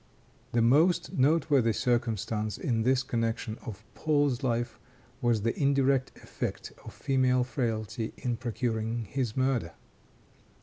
The 0.53 0.63
most 0.63 1.13
noteworthy 1.13 1.73
circumstance, 1.73 2.57
in 2.57 2.81
this 2.81 3.03
connection, 3.03 3.59
of 3.63 3.83
Paul's 3.93 4.41
life 4.41 4.79
was 5.21 5.43
the 5.43 5.55
indirect 5.55 6.11
effect 6.17 6.73
of 6.83 6.91
female 6.91 7.43
frailty 7.43 8.11
in 8.17 8.37
procuring 8.37 9.05
his 9.05 9.37
murder. 9.37 9.73